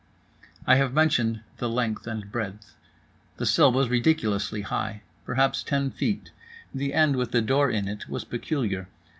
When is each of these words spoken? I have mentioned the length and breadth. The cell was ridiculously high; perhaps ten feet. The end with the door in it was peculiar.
I 0.65 0.77
have 0.77 0.95
mentioned 0.95 1.41
the 1.57 1.69
length 1.69 2.07
and 2.07 2.31
breadth. 2.31 2.73
The 3.37 3.45
cell 3.45 3.71
was 3.71 3.87
ridiculously 3.87 4.61
high; 4.61 5.03
perhaps 5.25 5.61
ten 5.61 5.91
feet. 5.91 6.31
The 6.73 6.95
end 6.95 7.17
with 7.17 7.29
the 7.31 7.39
door 7.43 7.69
in 7.69 7.87
it 7.87 8.09
was 8.09 8.23
peculiar. 8.23 8.87